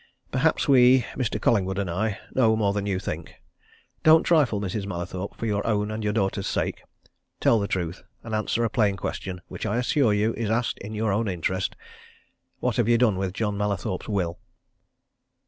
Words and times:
Perhaps 0.31 0.67
we 0.67 1.01
Mr. 1.13 1.39
Collingwood 1.39 1.77
and 1.77 1.87
I 1.87 2.17
know 2.33 2.55
more 2.55 2.73
than 2.73 2.87
you 2.87 2.97
think. 2.97 3.35
Don't 4.01 4.23
trifle, 4.23 4.59
Mrs. 4.59 4.87
Mallathorpe, 4.87 5.37
for 5.37 5.45
your 5.45 5.63
own 5.67 5.91
and 5.91 6.03
your 6.03 6.11
daughter's 6.11 6.47
sake! 6.47 6.81
Tell 7.39 7.59
the 7.59 7.67
truth 7.67 8.01
and 8.23 8.33
answer 8.33 8.63
a 8.63 8.69
plain 8.71 8.97
question, 8.97 9.41
which 9.47 9.67
I 9.67 9.77
assure 9.77 10.11
you, 10.11 10.33
is 10.33 10.49
asked 10.49 10.79
in 10.79 10.95
your 10.95 11.13
own 11.13 11.27
interest. 11.27 11.75
What 12.61 12.77
have 12.77 12.89
you 12.89 12.97
done 12.97 13.17
with 13.19 13.33
John 13.35 13.55
Mallathorpe's 13.59 14.09
will?" 14.09 14.39